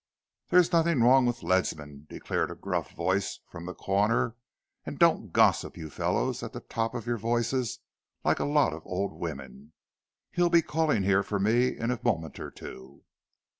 "There's 0.49 0.71
nothing 0.71 1.03
wrong 1.03 1.27
with 1.27 1.43
Ledsam," 1.43 2.07
declared 2.09 2.49
a 2.49 2.55
gruff 2.55 2.89
voice 2.95 3.37
from 3.51 3.67
the 3.67 3.75
corner. 3.75 4.35
"And 4.83 4.97
don't 4.97 5.31
gossip, 5.31 5.77
you 5.77 5.91
fellows, 5.91 6.41
at 6.41 6.53
the 6.53 6.59
top 6.59 6.95
of 6.95 7.05
your 7.05 7.17
voices 7.19 7.77
like 8.23 8.39
a 8.39 8.45
lot 8.45 8.73
of 8.73 8.81
old 8.83 9.13
women. 9.13 9.73
He'll 10.31 10.49
be 10.49 10.63
calling 10.63 11.03
here 11.03 11.21
for 11.21 11.39
me 11.39 11.77
in 11.77 11.91
a 11.91 11.99
moment 12.03 12.39
or 12.39 12.49
two." 12.49 13.03